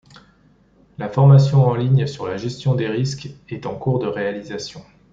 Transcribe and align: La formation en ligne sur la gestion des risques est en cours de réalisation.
La 0.97 1.09
formation 1.09 1.63
en 1.63 1.75
ligne 1.75 2.07
sur 2.07 2.27
la 2.27 2.35
gestion 2.35 2.73
des 2.73 2.87
risques 2.87 3.29
est 3.49 3.67
en 3.67 3.75
cours 3.75 3.99
de 3.99 4.07
réalisation. 4.07 4.81